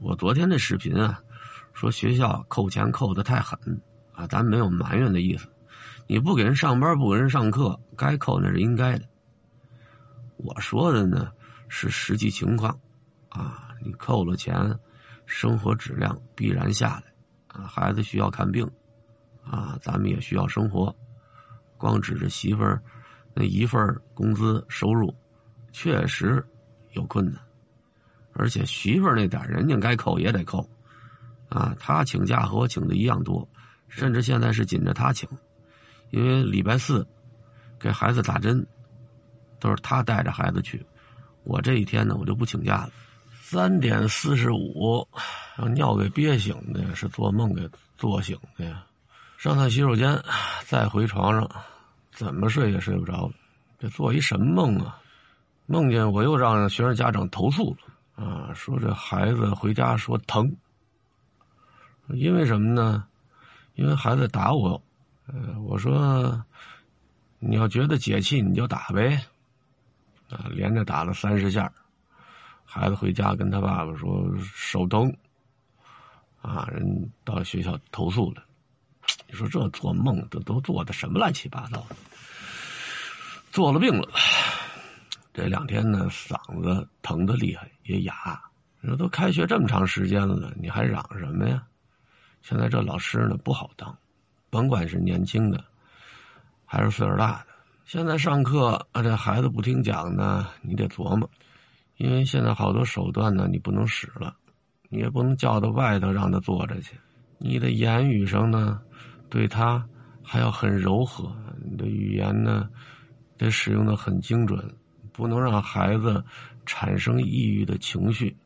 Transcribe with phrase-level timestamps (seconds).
[0.00, 1.20] 我昨天那视频啊，
[1.72, 3.58] 说学校扣钱扣的太狠
[4.12, 5.48] 啊，咱没有埋怨的意思。
[6.06, 9.04] 你不给人上班，不给人上课，该扣那是应该的。
[10.36, 11.32] 我说的呢
[11.68, 12.78] 是实际情况
[13.28, 14.78] 啊，你扣了钱，
[15.26, 17.12] 生活质量必然下来
[17.48, 17.66] 啊。
[17.66, 18.70] 孩子需要看病
[19.44, 20.94] 啊，咱们也需要生活，
[21.76, 22.80] 光指着媳妇儿
[23.34, 25.12] 那一份工资收入，
[25.72, 26.46] 确实
[26.92, 27.42] 有困难。
[28.38, 30.70] 而且媳妇儿那点人家该扣也得扣，
[31.48, 33.48] 啊，他请假和我请的一样多，
[33.88, 35.28] 甚至现在是紧着他请，
[36.10, 37.04] 因为礼拜四
[37.80, 38.64] 给孩子打针，
[39.58, 40.86] 都是他带着孩子去，
[41.42, 42.90] 我这一天呢我就不请假了。
[43.42, 45.08] 三点四十五，
[45.56, 48.84] 让尿给憋醒的，是做梦给做醒的呀。
[49.36, 50.22] 上趟洗手间，
[50.64, 51.50] 再回床上，
[52.12, 53.32] 怎么睡也睡不着了。
[53.80, 55.00] 这做一什么梦啊？
[55.66, 57.87] 梦见我又让学生家长投诉了。
[58.18, 60.52] 啊，说这孩子回家说疼，
[62.08, 63.06] 因为什么呢？
[63.76, 64.82] 因为孩子打我，
[65.28, 66.44] 呃，我说
[67.38, 69.24] 你要觉得解气你就打呗，
[70.28, 71.72] 啊，连着打了三十下，
[72.64, 75.16] 孩子回家跟他爸爸说手疼，
[76.42, 78.42] 啊，人到学校投诉了，
[79.28, 81.94] 你说这做梦都都做的什么乱七八糟的，
[83.52, 84.08] 做了病了。
[85.38, 88.42] 这两天呢，嗓子疼的厉害，也哑。
[88.80, 91.62] 你说都开学这么长时间了，你还嚷什么呀？
[92.42, 93.96] 现在这老师呢不好当，
[94.50, 95.64] 甭管是年轻的，
[96.64, 97.46] 还是岁数大的。
[97.84, 101.30] 现在上课啊，这孩子不听讲呢，你得琢磨，
[101.98, 104.34] 因为现在好多手段呢，你不能使了，
[104.88, 106.98] 你也不能叫到外头让他坐着去。
[107.38, 108.80] 你的言语上呢，
[109.30, 109.86] 对他
[110.20, 111.32] 还要很柔和，
[111.64, 112.68] 你的语言呢，
[113.36, 114.74] 得使用的很精准。
[115.18, 116.24] 不能让孩子
[116.64, 118.36] 产生抑郁的情绪，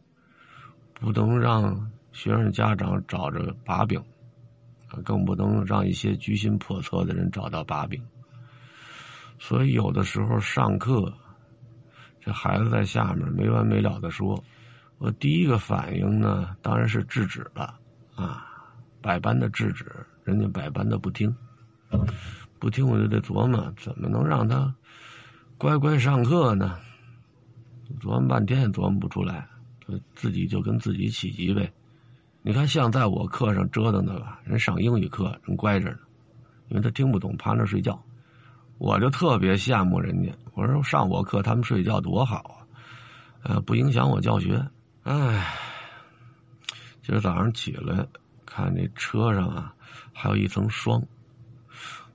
[0.94, 4.02] 不能让学生家长找着把柄，
[5.04, 8.02] 更不能让一些居心叵测的人找到把柄。
[9.38, 11.12] 所以有的时候上课，
[12.22, 14.42] 这孩子在下面没完没了的说，
[14.96, 17.78] 我第一个反应呢，当然是制止了
[18.14, 18.46] 啊，
[19.02, 19.84] 百般的制止，
[20.24, 21.36] 人家百般的不听，
[22.58, 24.74] 不听我就得琢磨怎么能让他。
[25.62, 26.76] 乖乖上课呢，
[28.00, 29.46] 琢磨半天也琢磨不出来，
[30.12, 31.72] 自己就跟自己起急呗。
[32.42, 35.98] 你看，像在我课上折腾的吧，人上英语课人乖着呢，
[36.66, 38.02] 因为他听不懂，趴那睡觉。
[38.78, 42.38] 我就特别羡慕人家，我说上我课他们睡觉多好
[43.44, 44.60] 啊，呃，不影响我教学。
[45.04, 45.46] 唉，
[47.02, 48.04] 今儿早上起来
[48.44, 49.72] 看这车上啊，
[50.12, 51.00] 还有一层霜，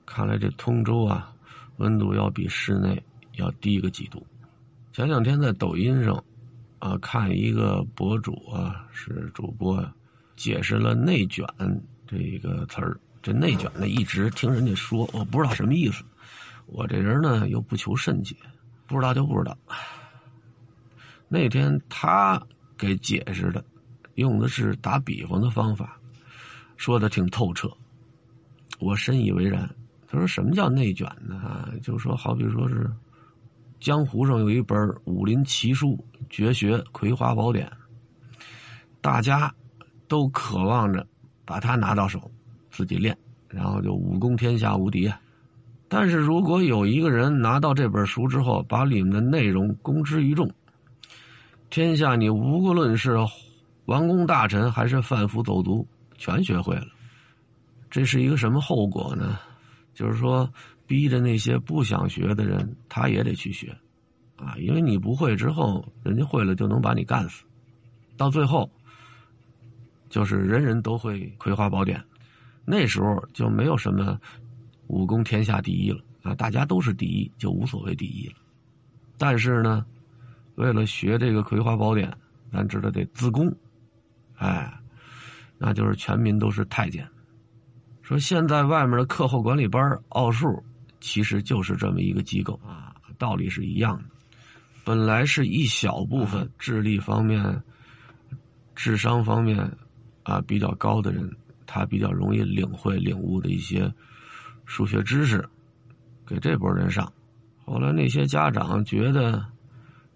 [0.04, 1.32] 看来这通州啊，
[1.78, 3.02] 温度要比室内。
[3.38, 4.26] 要低个几度。
[4.92, 6.22] 前两天在抖音上，
[6.80, 9.88] 啊，看一个博主啊，是主播，
[10.36, 11.46] 解释了“内卷”
[12.06, 12.98] 这一个词儿。
[13.22, 16.04] 这“内卷”呢，一直听人家说，我不知道什么意思。
[16.66, 18.36] 我这人呢，又不求甚解，
[18.86, 19.56] 不知道就不知道。
[21.28, 22.42] 那天他
[22.76, 23.64] 给解释的，
[24.14, 25.98] 用的是打比方的方法，
[26.76, 27.70] 说的挺透彻，
[28.80, 29.68] 我深以为然。
[30.08, 31.68] 他说：“什么叫内卷呢？
[31.82, 32.90] 就是说好比说是。”
[33.80, 37.66] 江湖上有一本武林奇书绝学《葵花宝典》，
[39.00, 39.54] 大家
[40.08, 41.06] 都渴望着
[41.44, 42.30] 把它拿到手，
[42.72, 43.16] 自己练，
[43.48, 45.08] 然后就武功天下无敌。
[45.88, 50.50] 但是如果有一个人拿到这本书之后，把里面的内容公之于众，
[51.70, 53.16] 天下你无论是
[53.84, 55.86] 王公大臣还是贩夫走卒，
[56.16, 56.86] 全学会了，
[57.88, 59.38] 这是一个什么后果呢？
[59.94, 60.50] 就是说。
[60.88, 63.76] 逼着那些不想学的人，他也得去学，
[64.36, 67.44] 啊，因为你不会之后，人家会了就能把你干死，
[68.16, 68.70] 到最后，
[70.08, 72.00] 就是人人都会《葵花宝典》，
[72.64, 74.18] 那时候就没有什么
[74.86, 78.36] 武功天下第一了啊，大家都是第一，就无所谓第一了。
[79.18, 79.84] 但是呢，
[80.54, 82.10] 为了学这个《葵花宝典》，
[82.50, 83.54] 咱知道得自宫，
[84.36, 84.72] 哎，
[85.58, 87.06] 那就是全民都是太监。
[88.00, 90.64] 说现在外面的课后管理班奥数。
[91.00, 94.04] 其实就是这么一个机构啊，道理是一样的。
[94.84, 97.62] 本来是一小部分智力方面、
[98.74, 99.76] 智商方面
[100.22, 101.30] 啊比较高的人，
[101.66, 103.92] 他比较容易领会、领悟的一些
[104.64, 105.46] 数学知识，
[106.26, 107.12] 给这波人上。
[107.64, 109.44] 后来那些家长觉得，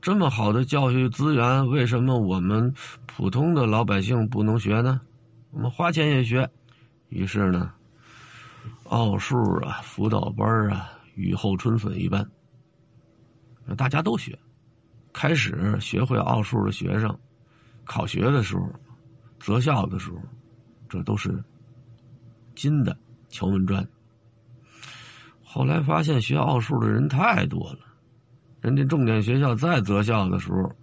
[0.01, 2.73] 这么好的教育资源，为什么我们
[3.05, 5.03] 普通的老百姓不能学呢？
[5.51, 6.49] 我们花钱也学。
[7.11, 7.73] 于是呢。
[8.85, 12.29] 奥数啊，辅导班啊，雨后春笋一般。
[13.77, 14.39] 大家都学，
[15.13, 17.19] 开始学会奥数的学生，
[17.85, 18.69] 考学的时候
[19.39, 20.19] 择校的时候，
[20.89, 21.43] 这都是
[22.55, 22.97] 金的
[23.29, 23.87] 敲门砖。
[25.43, 27.79] 后来发现学奥数的人太多了，
[28.61, 30.75] 人家重点学校再择校的时候，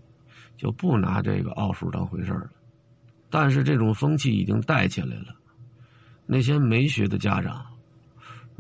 [0.58, 2.50] 就不拿这个奥数当回事了。
[3.30, 5.36] 但是这种风气已经带起来了。
[6.26, 7.66] 那些没学的家长，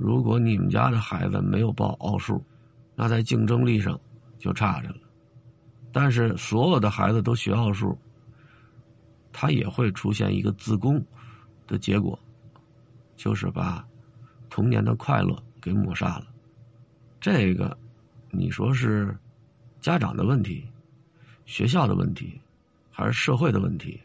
[0.01, 2.41] 如果你们家的孩子没有报奥数，
[2.95, 3.99] 那在竞争力上
[4.37, 5.01] 就差着了。
[5.91, 7.99] 但是所有的孩子都学奥数，
[9.33, 11.03] 他也会出现一个自宫
[11.67, 12.17] 的结果，
[13.17, 13.85] 就是把
[14.49, 16.27] 童年的快乐给抹杀了。
[17.19, 17.77] 这个，
[18.31, 19.17] 你说是
[19.81, 20.65] 家长的问题、
[21.45, 22.39] 学校的问题，
[22.89, 23.99] 还是社会的问题？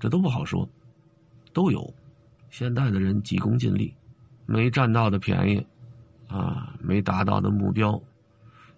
[0.00, 0.66] 这都不好说，
[1.52, 1.92] 都有。
[2.48, 3.94] 现在的人急功近利，
[4.46, 5.66] 没占到的便宜，
[6.28, 8.00] 啊，没达到的目标，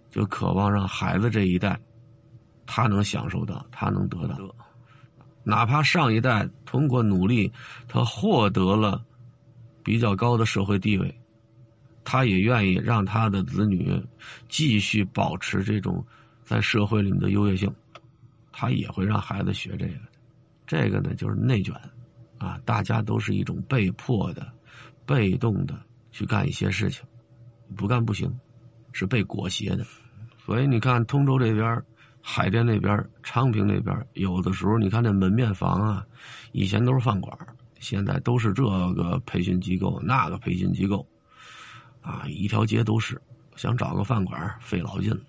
[0.09, 1.79] 就渴望让孩子这一代，
[2.65, 4.37] 他能享受到，他能得到。
[5.43, 7.51] 哪怕上一代通过努力，
[7.87, 9.03] 他获得了
[9.83, 11.19] 比较高的社会地位，
[12.03, 14.01] 他也愿意让他的子女
[14.49, 16.05] 继续保持这种
[16.43, 17.73] 在社会里面的优越性，
[18.51, 19.93] 他也会让孩子学这个。
[20.65, 21.73] 这个呢，就是内卷。
[22.39, 24.47] 啊，大家都是一种被迫的、
[25.07, 25.73] 被动的
[26.11, 27.03] 去干一些事情，
[27.75, 28.39] 不干不行，
[28.91, 29.85] 是被裹挟的。
[30.45, 31.81] 所以你看，通州这边、
[32.21, 36.05] 海淀那边、昌平那边，有的时候你看这门面房啊，
[36.51, 37.35] 以前都是饭馆，
[37.79, 41.07] 现在都是这个培训机构、那个培训机构，
[42.01, 43.21] 啊，一条街都是，
[43.55, 45.21] 想找个饭馆费老劲了。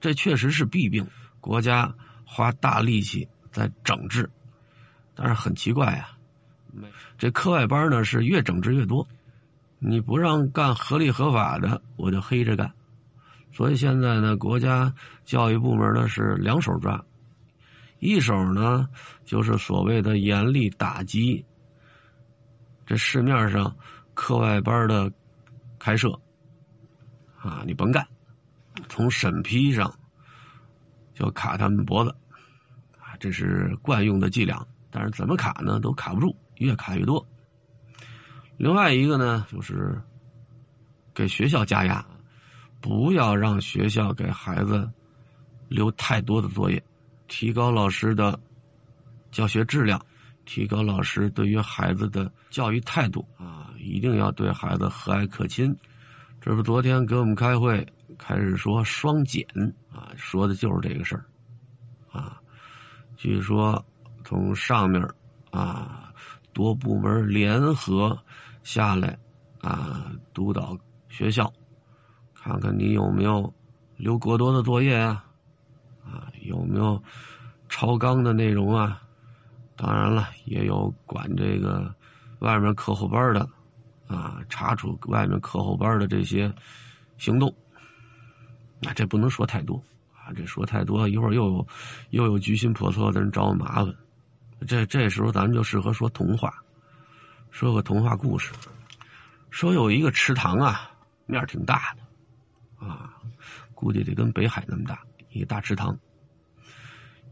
[0.00, 1.06] 这确实是弊病，
[1.40, 1.94] 国家
[2.24, 4.30] 花大力气在整治，
[5.14, 6.16] 但是很奇怪呀。
[7.18, 9.06] 这课外班呢是越整治越多，
[9.78, 12.72] 你不让干合理合法的，我就黑着干。
[13.52, 14.94] 所以现在呢，国家
[15.24, 17.04] 教育部门呢是两手抓，
[17.98, 18.88] 一手呢
[19.24, 21.44] 就是所谓的严厉打击
[22.86, 23.76] 这市面上
[24.14, 25.12] 课外班的
[25.78, 26.20] 开设，
[27.38, 28.06] 啊，你甭干，
[28.88, 29.92] 从审批上
[31.14, 32.14] 就卡他们脖子，
[32.98, 36.36] 啊，这是惯用的伎俩，但是怎么卡呢，都卡不住。
[36.60, 37.26] 越卡越多。
[38.58, 40.02] 另外一个呢，就是
[41.14, 42.04] 给学校加压，
[42.82, 44.90] 不要让学校给孩子
[45.68, 46.84] 留太多的作业，
[47.26, 48.38] 提高老师的
[49.32, 50.04] 教学质量，
[50.44, 55.74] 提高老师对于孩子的教育态度啊，一定要对孩子和蔼可亲。
[56.42, 59.46] 这不昨天给我们开会，开始说双减
[59.90, 61.24] 啊，说的就是这个事儿
[62.12, 62.38] 啊。
[63.16, 63.82] 据说
[64.22, 65.02] 从上面
[65.50, 66.09] 啊。
[66.60, 68.18] 多部门联合
[68.62, 69.18] 下来，
[69.62, 70.76] 啊，督导
[71.08, 71.50] 学校，
[72.34, 73.50] 看看你有没有
[73.96, 75.24] 留过多的作业啊，
[76.04, 77.02] 啊，有没有
[77.70, 79.00] 超纲的内容啊？
[79.74, 81.94] 当然了，也有管这个
[82.40, 83.48] 外面课后班的，
[84.06, 86.52] 啊，查处外面课后班的这些
[87.16, 87.54] 行动。
[88.80, 91.66] 那这不能说太多啊，这说太多，一会儿又有
[92.10, 93.94] 又有居心叵测的人找我麻烦。
[94.66, 96.52] 这这时候咱们就适合说童话，
[97.50, 98.52] 说个童话故事。
[99.50, 100.92] 说有一个池塘啊，
[101.26, 103.14] 面挺大的，啊，
[103.74, 105.98] 估计得跟北海那么大，一个大池塘。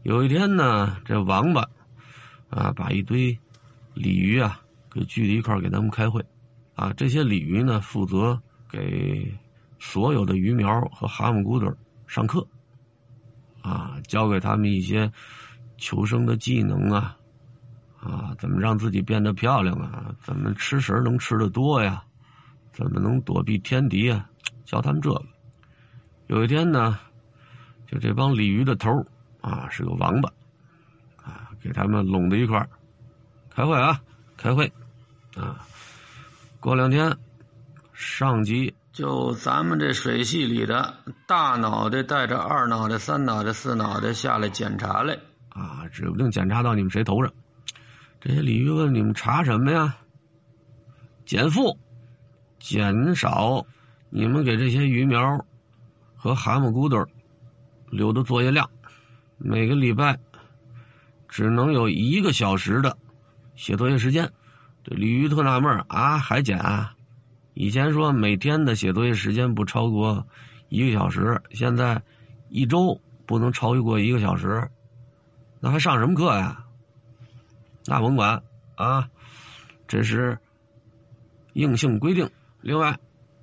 [0.03, 1.69] 有一天呢，这王八
[2.49, 3.39] 啊，把一堆
[3.93, 4.59] 鲤鱼啊
[4.91, 6.25] 给聚在一块儿给他们开会，
[6.75, 9.37] 啊，这些鲤鱼呢负责给
[9.79, 11.73] 所有的鱼苗和蛤蟆骨朵
[12.07, 12.45] 上课，
[13.61, 15.11] 啊，教给他们一些
[15.77, 17.15] 求生的技能啊。
[18.01, 20.15] 啊，怎么让自己变得漂亮啊？
[20.21, 22.03] 怎么吃食能吃的多呀？
[22.71, 24.29] 怎么能躲避天敌啊？
[24.63, 25.21] 教他们这个。
[26.27, 26.97] 有一天呢，
[27.87, 28.89] 就这帮鲤鱼的头
[29.41, 30.31] 啊是个王八，
[31.17, 32.69] 啊，给他们拢在一块儿
[33.49, 33.99] 开会啊，
[34.37, 34.71] 开会
[35.35, 35.59] 啊。
[36.59, 37.17] 过两天，
[37.93, 40.93] 上级就咱们这水系里的
[41.25, 45.17] 大脑袋带着二脑袋、三脑袋、四脑袋下来检查来
[45.49, 47.33] 啊，指不定检查到你们谁头上。
[48.21, 49.95] 这些鲤鱼问你们查什么呀？
[51.25, 51.79] 减负，
[52.59, 53.65] 减少
[54.09, 55.45] 你们给这些鱼苗
[56.15, 57.07] 和蛤蟆骨朵
[57.89, 58.69] 留的作业量，
[59.37, 60.19] 每个礼拜
[61.29, 62.97] 只能有一个小时的
[63.55, 64.29] 写作业时间。
[64.83, 66.93] 这鲤鱼特纳闷啊，还减啊？
[67.53, 70.27] 以前说每天的写作业时间不超过
[70.67, 72.01] 一个小时，现在
[72.49, 74.69] 一周不能超过一个小时，
[75.61, 76.65] 那还上什么课呀？
[77.85, 78.41] 那甭管
[78.75, 79.09] 啊，
[79.87, 80.37] 这是
[81.53, 82.29] 硬性规定。
[82.61, 82.97] 另外，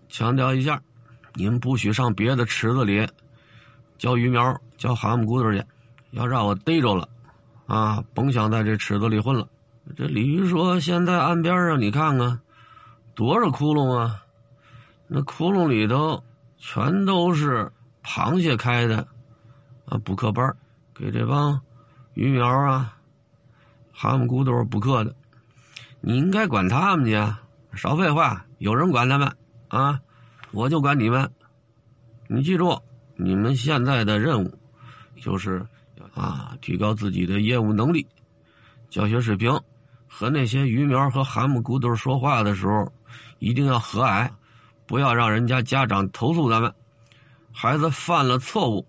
[0.08, 0.82] 强调一下，
[1.34, 3.08] 你们不许上别的池子里
[3.98, 5.64] 浇鱼苗、浇蛤蟆骨朵去，
[6.10, 7.08] 要让我逮着了
[7.66, 9.48] 啊，甭想在这池子里混了。
[9.96, 12.40] 这鲤鱼说：“现在岸边上你看看，
[13.14, 14.24] 多少窟窿啊！
[15.06, 16.24] 那窟窿里头
[16.58, 17.70] 全都是
[18.02, 19.06] 螃蟹开的
[19.84, 20.56] 啊补课班，
[20.92, 21.60] 给这帮
[22.14, 22.95] 鱼苗啊、
[23.96, 25.16] 蛤蟆骨朵补课的。
[26.02, 27.42] 你应该管他们去啊，
[27.74, 28.44] 少废话！
[28.58, 29.34] 有人管他们
[29.68, 29.98] 啊，
[30.52, 31.32] 我就管你们。
[32.28, 32.78] 你记住，
[33.16, 34.58] 你们现在的任务
[35.20, 35.66] 就是
[36.14, 38.06] 啊，提高自己的业务能力、
[38.90, 39.58] 教学水平。”
[40.08, 42.90] 和那些鱼苗和蛤蟆骨头说话的时候，
[43.38, 44.30] 一定要和蔼，
[44.86, 46.72] 不要让人家家长投诉咱们。
[47.52, 48.86] 孩子犯了错误，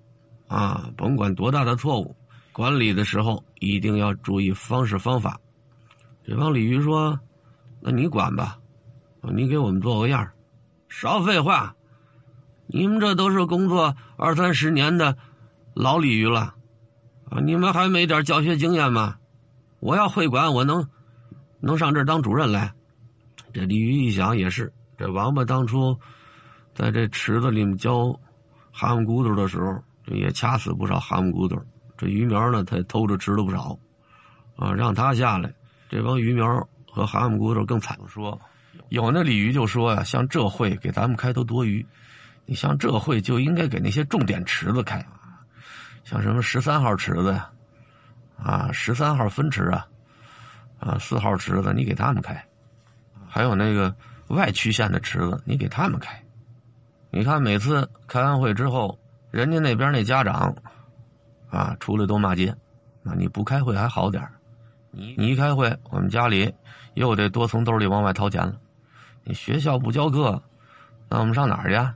[0.48, 2.16] 啊，甭管多大的错误，
[2.58, 5.40] 管理的时候一定要注意方式方法。
[6.26, 7.20] 这帮鲤鱼说
[7.80, 8.58] ：“那你管吧，
[9.22, 10.34] 你给我们做个样儿
[10.90, 11.76] 少废话，
[12.66, 15.16] 你们这都是工作二三十年的
[15.76, 16.56] 老鲤鱼了，
[17.30, 19.18] 啊，你们还没点教学经验吗？
[19.80, 20.90] 我要会管，我能。
[21.60, 22.74] 能上这儿当主任来，
[23.54, 24.74] 这鲤鱼一想也是。
[24.98, 26.00] 这王八当初
[26.74, 28.20] 在这池子里面教
[28.72, 31.56] 蛤蟆骨头的时候，也掐死不少蛤蟆骨头。
[31.98, 33.78] 这鱼苗呢，他偷着吃了不少。
[34.56, 35.54] 啊，让他下来，
[35.90, 37.98] 这帮鱼苗和蛤蟆骨头更惨。
[38.08, 38.40] 说
[38.90, 41.86] 有那鲤鱼就说呀，像这会给咱们开都多余，
[42.46, 45.06] 你像这会就应该给那些重点池子开，
[46.04, 47.50] 像什么十三号池子呀，
[48.42, 49.88] 啊，十三号分池啊。
[50.80, 52.46] 啊，四号池子你给他们开，
[53.28, 53.96] 还有那个
[54.28, 56.24] 外区县的池子你给他们开。
[57.10, 59.00] 你看每次开完会之后，
[59.32, 60.56] 人家那边那家长
[61.50, 62.56] 啊出来都骂街。
[63.04, 64.28] 那你不开会还好点
[64.92, 66.54] 你你一开会，我们家里
[66.94, 68.58] 又得多从兜里往外掏钱了。
[69.24, 70.42] 你学校不教课，
[71.10, 71.94] 那我们上哪儿去？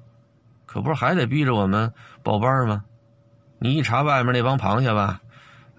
[0.65, 1.91] 可不是还得逼着我们
[2.23, 2.83] 报班吗？
[3.59, 5.21] 你一查外面那帮螃蟹吧，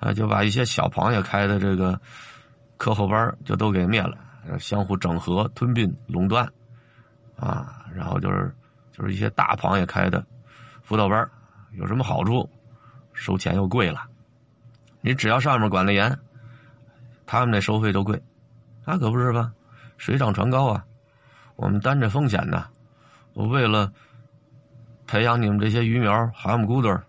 [0.00, 2.00] 啊，就把一些小螃蟹开的这个。
[2.78, 4.18] 课后班就都给灭了，
[4.58, 6.44] 相互整合、吞并、垄断，
[7.36, 8.52] 啊，然后就是
[8.90, 10.26] 就是一些大螃蟹开的
[10.82, 11.30] 辅导班，
[11.74, 12.50] 有什么好处？
[13.22, 14.02] 收钱又贵了。
[15.00, 16.18] 你只要上面管的严，
[17.24, 18.20] 他们那收费就贵，
[18.84, 19.52] 那可不是吧？
[19.96, 20.84] 水涨船高啊！
[21.54, 22.66] 我们担着风险呢，
[23.34, 23.92] 我为了
[25.06, 27.00] 培养你们这些鱼苗、蛤蟆骨朵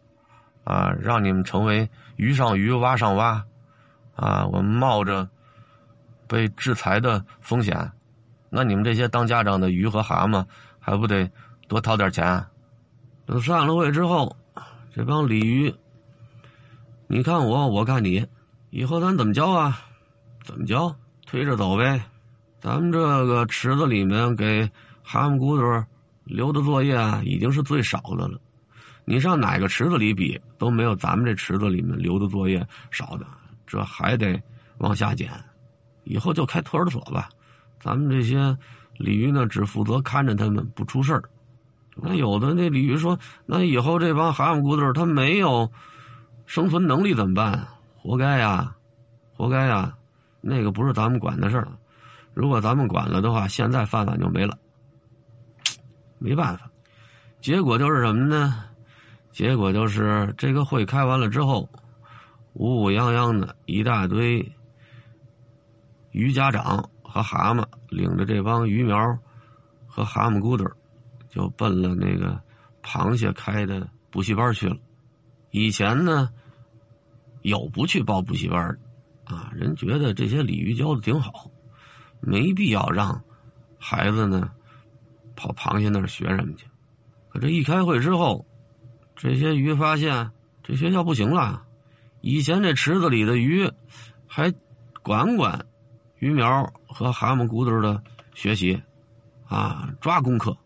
[0.64, 3.44] 啊，让你们成为鱼上鱼、蛙上蛙，
[4.16, 5.28] 啊，我们冒着。
[6.26, 7.92] 被制裁的风险，
[8.50, 10.44] 那你们这些当家长的鱼和蛤蟆
[10.80, 11.30] 还不得
[11.68, 12.44] 多掏点钱？
[13.28, 14.36] 等散了会之后，
[14.96, 15.76] 这帮鲤鱼，
[17.14, 18.26] 你看我，我看你，
[18.72, 19.80] 以后咱怎么教啊？
[20.44, 20.96] 怎么教？
[21.28, 22.04] 推着走呗。
[22.60, 24.68] 咱们这个池子里面给
[25.04, 25.86] 蛤蟆骨朵
[26.24, 28.42] 留的作业啊，已经是最少的了。
[29.06, 33.28] 你上哪个池子里比，都没有咱们这池子里面留的作业少的。
[33.68, 34.42] 这还得
[34.80, 35.30] 往下减。
[36.06, 37.30] 以后就开托儿所吧，
[37.80, 38.58] 咱们这些
[38.98, 41.22] 鲤鱼呢，只负责看着他们不出事儿。
[41.96, 45.72] 那有的那鲤鱼说：“那以后这帮蛤蟆骨头他没有
[46.46, 47.68] 生存能力怎么办？
[47.96, 48.76] 活该呀，
[49.34, 49.96] 活该呀！
[50.42, 51.68] 那个不是咱们管的事儿。
[52.34, 54.58] 如果咱们管了的话，现在饭碗就没了。
[56.20, 56.70] 没办法，
[57.40, 58.66] 结果就是什么呢？
[59.32, 61.70] 结果就是这个会开完了之后，
[62.54, 64.54] 乌乌泱泱的一大堆。”
[66.12, 69.18] 鱼家长和蛤蟆领着这帮鱼苗
[69.88, 70.70] 和蛤蟆骨朵
[71.30, 72.40] 就奔了那个
[72.84, 74.76] 螃蟹开的补习班去了。
[75.54, 76.32] 以前呢，
[77.44, 81.52] 有不去报补习班的啊，人觉得这些鲤鱼教的挺好，
[82.20, 83.24] 没必要让
[83.78, 84.50] 孩子呢
[85.36, 86.66] 跑螃蟹那儿学什么去。
[87.30, 88.48] 可这一开会之后，
[89.16, 90.32] 这些鱼发现
[90.64, 91.64] 这学校不行了。
[92.22, 93.72] 以前这池子里的鱼
[94.26, 94.52] 还
[95.04, 95.68] 管管。
[96.18, 98.02] 鱼苗和蛤蟆骨朵的
[98.34, 98.82] 学习，
[99.46, 100.58] 啊，抓功课。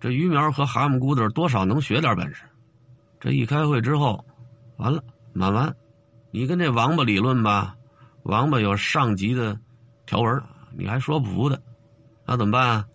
[0.00, 2.44] 这鱼苗和蛤蟆骨朵多少能学点本事。
[3.18, 4.26] 这一开会之后，
[4.78, 5.76] 完了，满完，
[6.30, 7.76] 你跟这王八理论吧，
[8.22, 9.58] 王八有上级的
[10.06, 10.42] 条文，
[10.76, 11.60] 你还说不服的，
[12.24, 12.86] 那怎么办啊？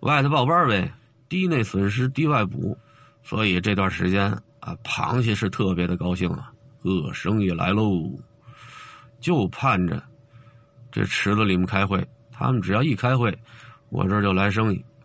[0.00, 0.92] 外头报班呗，
[1.28, 2.76] 低内损失低外补。
[3.24, 8.10] 所以这段时间啊，螃蟹是特别的高兴啊，呃，生意来喽，
[9.20, 10.02] 就盼着。
[10.90, 13.36] 这池子里面开会，他们只要一开会，
[13.90, 14.84] 我这儿就来生意。